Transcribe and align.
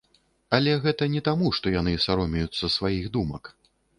Але 0.57 0.71
гэта 0.85 1.03
не 1.15 1.21
таму, 1.27 1.51
што 1.59 1.75
яны 1.75 1.93
саромеюцца 2.07 2.73
сваіх 2.79 3.05
думак. 3.19 3.55